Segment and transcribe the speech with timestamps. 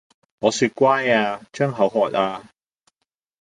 [0.39, 1.39] 我說乖呀！
[1.53, 2.49] 張口喝呀